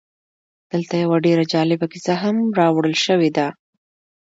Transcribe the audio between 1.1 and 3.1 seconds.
ډېره جالبه کیسه هم راوړل